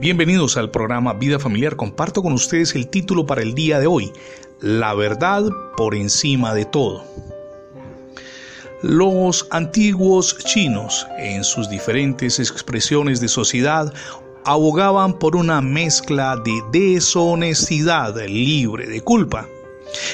Bienvenidos 0.00 0.56
al 0.56 0.70
programa 0.70 1.12
Vida 1.12 1.40
Familiar. 1.40 1.74
Comparto 1.74 2.22
con 2.22 2.32
ustedes 2.32 2.76
el 2.76 2.86
título 2.86 3.26
para 3.26 3.42
el 3.42 3.54
día 3.54 3.80
de 3.80 3.88
hoy, 3.88 4.12
La 4.60 4.94
verdad 4.94 5.42
por 5.76 5.96
encima 5.96 6.54
de 6.54 6.64
todo. 6.66 7.02
Los 8.80 9.48
antiguos 9.50 10.38
chinos, 10.44 11.04
en 11.18 11.42
sus 11.42 11.68
diferentes 11.68 12.38
expresiones 12.38 13.20
de 13.20 13.26
sociedad, 13.26 13.92
abogaban 14.44 15.18
por 15.18 15.34
una 15.34 15.60
mezcla 15.60 16.36
de 16.44 16.62
deshonestidad 16.70 18.16
libre 18.28 18.86
de 18.86 19.00
culpa 19.00 19.48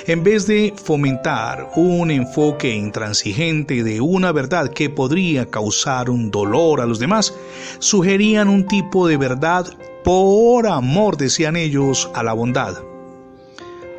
en 0.06 0.22
vez 0.22 0.46
de 0.46 0.74
fomentar 0.76 1.70
un 1.76 2.10
enfoque 2.10 2.74
intransigente 2.74 3.82
de 3.82 4.00
una 4.00 4.32
verdad 4.32 4.68
que 4.70 4.90
podría 4.90 5.50
causar 5.50 6.10
un 6.10 6.30
dolor 6.30 6.80
a 6.80 6.86
los 6.86 6.98
demás, 6.98 7.34
sugerían 7.78 8.48
un 8.48 8.66
tipo 8.66 9.06
de 9.08 9.16
verdad 9.16 9.66
por 10.04 10.66
amor, 10.66 11.16
decían 11.16 11.56
ellos, 11.56 12.10
a 12.14 12.22
la 12.22 12.34
bondad. 12.34 12.76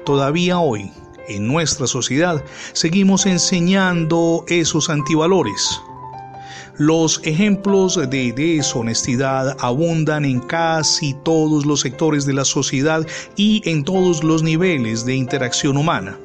Todavía 0.05 0.59
hoy, 0.59 0.91
en 1.27 1.47
nuestra 1.47 1.87
sociedad, 1.87 2.43
seguimos 2.73 3.25
enseñando 3.25 4.45
esos 4.47 4.91
antivalores 4.91 5.81
los 6.77 7.21
ejemplos 7.23 7.95
de 8.09 8.33
deshonestidad 8.33 9.55
abundan 9.59 10.25
en 10.25 10.39
casi 10.41 11.13
todos 11.23 11.65
los 11.65 11.81
sectores 11.81 12.25
de 12.25 12.33
la 12.33 12.45
sociedad 12.45 13.05
y 13.35 13.61
en 13.65 13.83
todos 13.83 14.23
los 14.23 14.43
niveles 14.43 15.05
de 15.05 15.15
interacción 15.15 15.77
humana. 15.77 16.19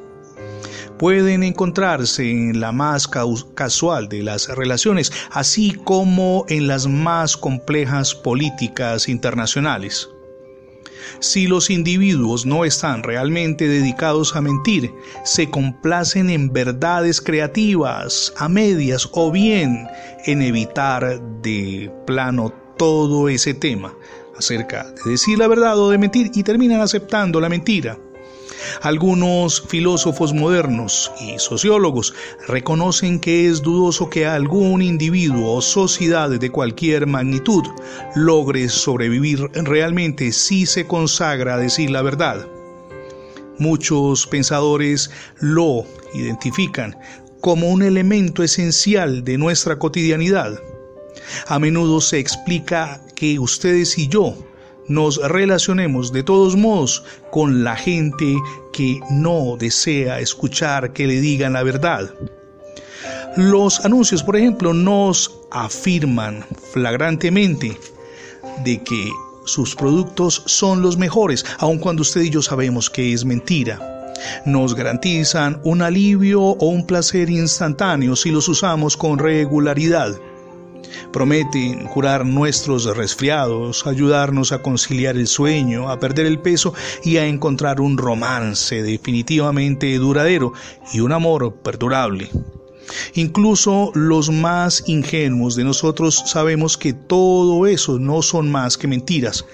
Pueden 0.99 1.43
encontrarse 1.43 2.31
en 2.31 2.61
la 2.61 2.73
más 2.73 3.09
casual 3.09 4.09
de 4.09 4.23
las 4.23 4.49
relaciones, 4.49 5.11
así 5.31 5.73
como 5.85 6.45
en 6.49 6.67
las 6.67 6.87
más 6.87 7.39
complejas 7.39 8.15
políticas 8.15 9.09
internacionales. 9.09 10.11
Si 11.19 11.47
los 11.47 11.71
individuos 11.71 12.47
no 12.47 12.65
están 12.65 13.03
realmente 13.03 13.67
dedicados 13.67 14.37
a 14.37 14.41
mentir, 14.41 14.93
se 15.25 15.51
complacen 15.51 16.31
en 16.31 16.53
verdades 16.53 17.21
creativas, 17.21 18.33
a 18.37 18.49
medias 18.49 19.09
o 19.13 19.31
bien 19.31 19.87
en 20.27 20.43
evitar 20.43 21.21
de 21.43 21.91
plano 22.07 22.53
todo 22.77 23.29
ese 23.29 23.55
tema 23.55 23.95
acerca 24.37 24.91
de 25.05 25.13
decir 25.13 25.39
la 25.39 25.49
verdad 25.49 25.79
o 25.79 25.91
de 25.91 25.99
mentir 25.99 26.31
y 26.35 26.43
terminan 26.43 26.81
aceptando 26.81 27.41
la 27.41 27.49
mentira. 27.49 27.99
Algunos 28.83 29.63
filósofos 29.69 30.33
modernos 30.35 31.11
y 31.21 31.39
sociólogos 31.39 32.15
reconocen 32.47 33.21
que 33.21 33.47
es 33.47 33.63
dudoso 33.63 34.11
que 34.11 34.27
algún 34.27 34.83
individuo 34.83 35.55
o 35.55 35.63
sociedad 35.63 36.29
de 36.31 36.51
cualquier 36.51 37.07
magnitud 37.07 37.65
logre 38.15 38.69
sobrevivir 38.69 39.51
realmente 39.55 40.33
si 40.33 40.67
se 40.67 40.87
consagra 40.87 41.55
a 41.55 41.59
decir 41.59 41.91
la 41.91 42.03
verdad. 42.03 42.47
Muchos 43.59 44.27
pensadores 44.27 45.11
lo 45.39 45.85
identifican 46.15 46.97
como 47.41 47.69
un 47.69 47.83
elemento 47.83 48.43
esencial 48.43 49.25
de 49.25 49.39
nuestra 49.39 49.79
cotidianidad. 49.79 50.61
A 51.47 51.59
menudo 51.59 52.01
se 52.01 52.19
explica 52.19 53.03
que 53.15 53.39
ustedes 53.39 53.99
y 53.99 54.09
yo 54.09 54.37
nos 54.89 55.17
relacionemos 55.17 56.13
de 56.13 56.23
todos 56.23 56.57
modos 56.57 57.05
con 57.31 57.63
la 57.63 57.77
gente 57.77 58.37
que 58.73 58.99
no 59.11 59.57
desea 59.59 60.21
escuchar 60.21 60.93
que 60.93 61.07
le 61.07 61.21
digan 61.21 61.53
la 61.53 61.63
verdad. 61.63 62.13
Los 63.37 63.85
anuncios, 63.85 64.23
por 64.23 64.37
ejemplo, 64.37 64.75
nos 64.75 65.31
afirman 65.53 66.45
flagrantemente 66.73 67.79
de 68.65 68.83
que 68.83 69.11
sus 69.45 69.77
productos 69.77 70.43
son 70.47 70.83
los 70.83 70.97
mejores, 70.97 71.45
aun 71.59 71.79
cuando 71.79 72.03
usted 72.03 72.23
y 72.23 72.31
yo 72.31 72.43
sabemos 72.43 72.91
que 72.91 73.13
es 73.13 73.25
mentira. 73.25 74.00
Nos 74.45 74.75
garantizan 74.75 75.61
un 75.65 75.83
alivio 75.83 76.43
o 76.43 76.67
un 76.67 76.87
placer 76.87 77.31
instantáneo 77.31 78.17
si 78.17 78.31
los 78.31 78.49
usamos 78.49 78.97
con 78.97 79.19
regularidad 79.19 80.19
prometen 81.13 81.87
curar 81.87 82.25
nuestros 82.25 82.85
resfriados, 82.97 83.87
ayudarnos 83.87 84.53
a 84.53 84.63
conciliar 84.63 85.17
el 85.17 85.27
sueño, 85.27 85.91
a 85.91 85.99
perder 85.99 86.27
el 86.27 86.39
peso 86.39 86.75
y 87.05 87.17
a 87.17 87.27
encontrar 87.27 87.81
un 87.81 87.99
romance 87.99 88.83
definitivamente 88.83 89.97
duradero 89.99 90.53
y 90.93 91.01
un 91.01 91.13
amor 91.13 91.55
perdurable. 91.63 92.31
Incluso 93.15 93.91
los 93.95 94.31
más 94.31 94.83
ingenuos 94.87 95.57
de 95.57 95.65
nosotros 95.65 96.23
sabemos 96.27 96.77
que 96.77 96.93
todo 96.93 97.67
eso 97.67 97.99
no 97.99 98.23
son 98.23 98.51
más 98.51 98.77
que 98.77 98.89
mentiras, 98.89 99.45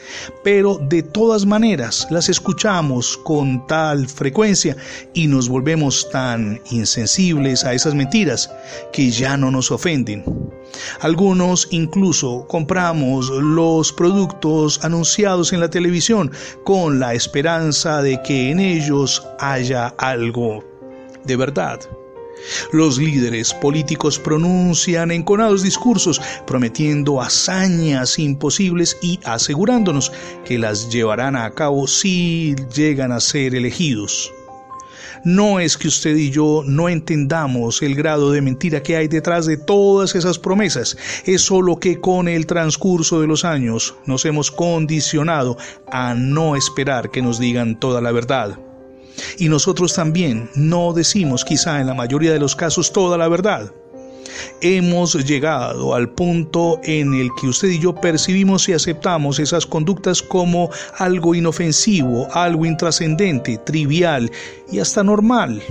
pero 0.44 0.78
de 0.78 1.02
todas 1.02 1.46
maneras 1.46 2.06
las 2.10 2.28
escuchamos 2.28 3.16
con 3.18 3.66
tal 3.66 4.08
frecuencia 4.08 4.76
y 5.14 5.26
nos 5.26 5.48
volvemos 5.48 6.08
tan 6.10 6.60
insensibles 6.70 7.64
a 7.64 7.74
esas 7.74 7.94
mentiras 7.94 8.50
que 8.92 9.10
ya 9.10 9.36
no 9.36 9.50
nos 9.50 9.70
ofenden. 9.70 10.24
Algunos 11.00 11.68
incluso 11.70 12.46
compramos 12.48 13.30
los 13.30 13.92
productos 13.92 14.84
anunciados 14.84 15.52
en 15.52 15.60
la 15.60 15.70
televisión 15.70 16.30
con 16.64 16.98
la 16.98 17.14
esperanza 17.14 18.02
de 18.02 18.20
que 18.22 18.50
en 18.50 18.60
ellos 18.60 19.26
haya 19.38 19.88
algo 19.98 20.64
de 21.24 21.36
verdad. 21.36 21.80
Los 22.72 22.98
líderes 22.98 23.54
políticos 23.54 24.18
pronuncian 24.18 25.10
enconados 25.10 25.62
discursos 25.62 26.20
prometiendo 26.46 27.20
hazañas 27.20 28.18
imposibles 28.18 28.96
y 29.02 29.20
asegurándonos 29.24 30.12
que 30.44 30.58
las 30.58 30.90
llevarán 30.90 31.36
a 31.36 31.50
cabo 31.50 31.86
si 31.86 32.54
llegan 32.74 33.12
a 33.12 33.20
ser 33.20 33.54
elegidos. 33.54 34.32
No 35.24 35.58
es 35.58 35.76
que 35.76 35.88
usted 35.88 36.14
y 36.16 36.30
yo 36.30 36.62
no 36.64 36.88
entendamos 36.88 37.82
el 37.82 37.94
grado 37.94 38.30
de 38.30 38.42
mentira 38.42 38.82
que 38.82 38.96
hay 38.96 39.08
detrás 39.08 39.46
de 39.46 39.56
todas 39.56 40.14
esas 40.14 40.38
promesas, 40.38 40.96
es 41.24 41.42
solo 41.42 41.80
que 41.80 42.00
con 42.00 42.28
el 42.28 42.46
transcurso 42.46 43.20
de 43.20 43.26
los 43.26 43.44
años 43.44 43.96
nos 44.04 44.24
hemos 44.24 44.50
condicionado 44.50 45.56
a 45.90 46.14
no 46.14 46.54
esperar 46.54 47.10
que 47.10 47.22
nos 47.22 47.40
digan 47.40 47.80
toda 47.80 48.00
la 48.00 48.12
verdad. 48.12 48.58
Y 49.38 49.48
nosotros 49.48 49.94
también 49.94 50.50
no 50.54 50.92
decimos 50.92 51.44
quizá 51.44 51.80
en 51.80 51.86
la 51.86 51.94
mayoría 51.94 52.32
de 52.32 52.38
los 52.38 52.56
casos 52.56 52.92
toda 52.92 53.18
la 53.18 53.28
verdad. 53.28 53.72
Hemos 54.60 55.14
llegado 55.24 55.94
al 55.94 56.10
punto 56.10 56.80
en 56.82 57.14
el 57.14 57.30
que 57.40 57.48
usted 57.48 57.68
y 57.68 57.78
yo 57.78 57.94
percibimos 57.94 58.68
y 58.68 58.72
aceptamos 58.72 59.38
esas 59.38 59.66
conductas 59.66 60.22
como 60.22 60.70
algo 60.98 61.34
inofensivo, 61.34 62.28
algo 62.32 62.66
intrascendente, 62.66 63.58
trivial 63.58 64.30
y 64.70 64.78
hasta 64.78 65.02
normal. 65.02 65.62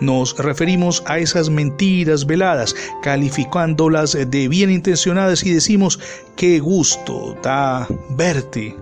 Nos 0.00 0.36
referimos 0.38 1.02
a 1.06 1.18
esas 1.18 1.48
mentiras 1.50 2.26
veladas, 2.26 2.74
calificándolas 3.02 4.12
de 4.12 4.48
bien 4.48 4.70
intencionadas 4.70 5.44
y 5.44 5.52
decimos, 5.52 6.00
qué 6.36 6.58
gusto 6.58 7.36
da 7.42 7.86
verte, 8.10 8.76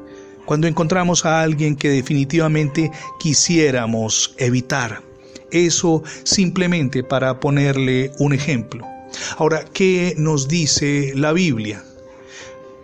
cuando 0.45 0.67
encontramos 0.67 1.25
a 1.25 1.43
alguien 1.43 1.77
que 1.77 1.89
definitivamente 1.89 2.91
quisiéramos 3.19 4.35
evitar. 4.39 5.03
Eso 5.51 6.03
simplemente 6.25 7.05
para 7.05 7.39
ponerle 7.41 8.13
un 8.19 8.33
ejemplo. 8.33 8.87
Ahora, 9.37 9.65
¿qué 9.73 10.15
nos 10.17 10.49
dice 10.49 11.13
la 11.15 11.33
Biblia? 11.33 11.85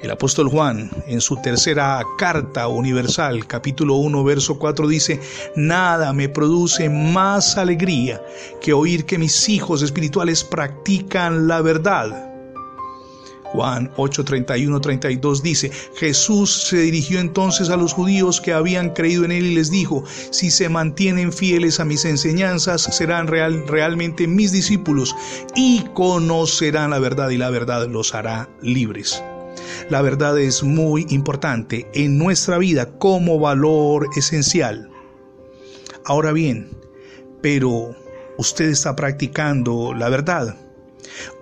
El 0.01 0.13
apóstol 0.13 0.49
Juan, 0.49 0.91
en 1.09 1.21
su 1.21 1.37
tercera 1.43 2.01
carta 2.19 2.69
universal, 2.69 3.47
capítulo 3.47 3.97
1, 3.97 4.23
verso 4.23 4.59
4, 4.59 4.87
dice, 4.87 5.21
Nada 5.57 6.13
me 6.13 6.29
produce 6.29 6.89
más 6.89 7.57
alegría 7.57 8.23
que 8.61 8.73
oír 8.73 9.07
que 9.07 9.19
mis 9.19 9.49
hijos 9.49 9.83
espirituales 9.83 10.45
practican 10.45 11.49
la 11.49 11.63
verdad 11.63 12.28
Juan 13.53 13.91
8, 13.97 14.25
31, 14.25 14.81
32 14.81 15.43
dice, 15.43 15.71
Jesús 15.97 16.69
se 16.69 16.79
dirigió 16.79 17.19
entonces 17.19 17.71
a 17.71 17.77
los 17.77 17.95
judíos 17.95 18.41
que 18.41 18.53
habían 18.53 18.91
creído 18.91 19.25
en 19.25 19.33
él 19.33 19.47
y 19.47 19.55
les 19.55 19.71
dijo, 19.71 20.05
si 20.31 20.51
se 20.51 20.69
mantienen 20.69 21.33
fieles 21.33 21.81
a 21.81 21.85
mis 21.85 22.05
enseñanzas, 22.05 22.83
serán 22.83 23.27
real, 23.27 23.67
realmente 23.67 24.27
mis 24.27 24.53
discípulos 24.53 25.17
y 25.55 25.85
conocerán 25.95 26.91
la 26.91 26.99
verdad 26.99 27.31
y 27.31 27.39
la 27.39 27.51
verdad 27.51 27.87
los 27.89 28.15
hará 28.15 28.49
libres. 28.61 29.23
La 29.91 30.03
verdad 30.03 30.39
es 30.39 30.63
muy 30.63 31.07
importante 31.09 31.89
en 31.95 32.19
nuestra 32.19 32.59
vida 32.59 32.99
como 32.99 33.39
valor 33.39 34.09
esencial. 34.17 34.91
Ahora 36.05 36.33
bien, 36.33 36.71
pero 37.43 37.95
usted 38.37 38.67
está 38.67 38.95
practicando 38.97 39.95
la 39.95 40.09
verdad. 40.09 40.57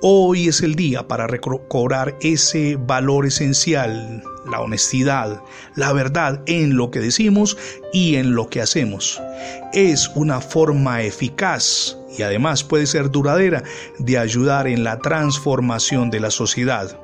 Hoy 0.00 0.48
es 0.48 0.60
el 0.60 0.74
día 0.74 1.08
para 1.08 1.26
recobrar 1.26 2.16
ese 2.20 2.76
valor 2.76 3.26
esencial, 3.26 4.22
la 4.50 4.60
honestidad, 4.60 5.42
la 5.74 5.92
verdad 5.92 6.42
en 6.46 6.76
lo 6.76 6.90
que 6.90 7.00
decimos 7.00 7.56
y 7.92 8.16
en 8.16 8.34
lo 8.34 8.48
que 8.48 8.60
hacemos. 8.60 9.20
Es 9.72 10.10
una 10.14 10.40
forma 10.40 11.02
eficaz 11.02 11.96
y 12.16 12.22
además 12.22 12.64
puede 12.64 12.86
ser 12.86 13.10
duradera 13.10 13.62
de 13.98 14.18
ayudar 14.18 14.66
en 14.66 14.84
la 14.84 14.98
transformación 14.98 16.10
de 16.10 16.20
la 16.20 16.30
sociedad. 16.30 16.98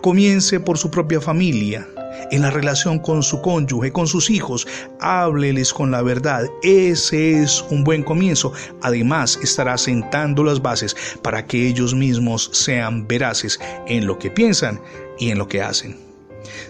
Comience 0.00 0.60
por 0.60 0.78
su 0.78 0.90
propia 0.90 1.20
familia, 1.20 1.86
en 2.30 2.42
la 2.42 2.50
relación 2.50 2.98
con 2.98 3.22
su 3.22 3.40
cónyuge, 3.40 3.92
con 3.92 4.06
sus 4.06 4.30
hijos, 4.30 4.66
hábleles 5.00 5.72
con 5.72 5.90
la 5.90 6.02
verdad. 6.02 6.44
Ese 6.62 7.42
es 7.42 7.64
un 7.70 7.84
buen 7.84 8.02
comienzo. 8.02 8.52
Además, 8.82 9.38
estará 9.42 9.76
sentando 9.78 10.44
las 10.44 10.60
bases 10.60 10.96
para 11.22 11.46
que 11.46 11.68
ellos 11.68 11.94
mismos 11.94 12.50
sean 12.52 13.06
veraces 13.06 13.60
en 13.86 14.06
lo 14.06 14.18
que 14.18 14.30
piensan 14.30 14.80
y 15.18 15.30
en 15.30 15.38
lo 15.38 15.48
que 15.48 15.62
hacen. 15.62 16.09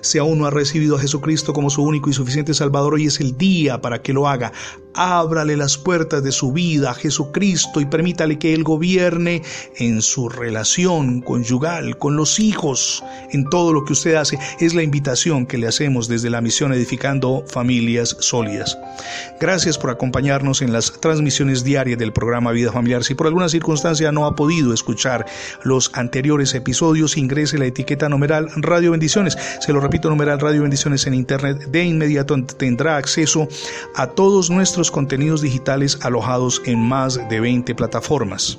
Si 0.01 0.19
aún 0.19 0.39
no 0.39 0.47
ha 0.47 0.51
recibido 0.51 0.97
a 0.97 1.01
Jesucristo 1.01 1.53
como 1.53 1.71
su 1.71 1.83
único 1.83 2.11
y 2.11 2.13
suficiente 2.13 2.55
Salvador, 2.55 2.95
hoy 2.95 3.07
es 3.07 3.21
el 3.21 3.37
día 3.37 3.81
para 3.81 4.03
que 4.03 4.13
lo 4.13 4.29
haga. 4.29 4.53
Ábrale 4.95 5.57
las 5.57 5.79
puertas 5.79 6.23
de 6.25 6.33
su 6.33 6.53
vida 6.53 6.91
a 6.91 6.95
Jesucristo 6.95 7.81
y 7.81 7.87
permítale 7.87 8.39
que 8.39 8.55
Él 8.55 8.65
gobierne 8.65 9.43
en 9.77 10.03
su 10.03 10.29
relación 10.29 11.21
conyugal, 11.21 11.97
con 11.99 12.17
los 12.17 12.41
hijos, 12.41 13.05
en 13.31 13.49
todo 13.49 13.73
lo 13.73 13.85
que 13.85 13.93
usted 13.93 14.15
hace. 14.15 14.39
Es 14.59 14.75
la 14.75 14.83
invitación 14.83 15.47
que 15.47 15.59
le 15.59 15.69
hacemos 15.69 16.09
desde 16.09 16.31
la 16.31 16.41
misión 16.41 16.73
Edificando 16.73 17.45
Familias 17.47 18.17
Sólidas. 18.19 18.77
Gracias 19.41 19.79
por 19.79 19.91
acompañarnos 19.91 20.61
en 20.61 20.73
las 20.73 20.93
transmisiones 21.01 21.63
diarias 21.63 21.99
del 21.99 22.13
programa 22.13 22.53
Vida 22.53 22.73
Familiar. 22.73 23.05
Si 23.05 23.15
por 23.15 23.27
alguna 23.27 23.49
circunstancia 23.49 24.11
no 24.11 24.27
ha 24.27 24.35
podido 24.35 24.75
escuchar 24.75 25.25
los 25.63 25.91
anteriores 25.95 26.55
episodios, 26.55 27.17
ingrese 27.17 27.59
la 27.59 27.67
etiqueta 27.67 28.09
numeral 28.09 28.49
Radio 28.57 28.91
Bendiciones. 28.91 29.39
Se 29.61 29.75
lo 29.75 29.81
repito, 29.81 30.09
numeral 30.09 30.41
Radio 30.41 30.63
Bendiciones 30.63 31.07
en 31.07 31.13
Internet. 31.13 31.67
De 31.67 31.85
inmediato 31.85 32.35
tendrá 32.45 32.97
acceso 32.97 33.47
a 33.95 34.07
todos 34.07 34.49
nuestros 34.49 34.91
contenidos 34.91 35.43
digitales 35.43 35.99
alojados 36.01 36.63
en 36.65 36.81
más 36.81 37.29
de 37.29 37.41
20 37.41 37.75
plataformas. 37.75 38.59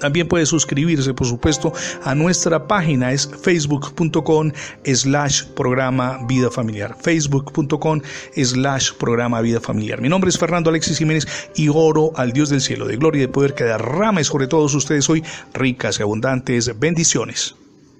También 0.00 0.26
puede 0.26 0.44
suscribirse, 0.44 1.14
por 1.14 1.28
supuesto, 1.28 1.72
a 2.02 2.14
nuestra 2.16 2.66
página, 2.66 3.12
es 3.12 3.30
facebook.com 3.40 4.50
slash 4.84 5.44
programa 5.54 6.18
vida 6.26 6.50
familiar. 6.50 6.96
Facebook.com 7.00 8.00
slash 8.34 8.92
programa 8.94 9.40
vida 9.40 9.60
familiar. 9.60 10.00
Mi 10.00 10.08
nombre 10.08 10.28
es 10.28 10.38
Fernando 10.38 10.70
Alexis 10.70 10.98
Jiménez 10.98 11.26
y 11.54 11.68
oro 11.68 12.10
al 12.16 12.32
Dios 12.32 12.50
del 12.50 12.60
cielo, 12.60 12.86
de 12.86 12.96
gloria 12.96 13.20
y 13.20 13.26
de 13.26 13.28
poder 13.28 13.54
que 13.54 13.64
derrame 13.64 14.24
sobre 14.24 14.48
todos 14.48 14.74
ustedes 14.74 15.08
hoy 15.08 15.22
ricas 15.54 16.00
y 16.00 16.02
abundantes 16.02 16.78
bendiciones. 16.78 17.54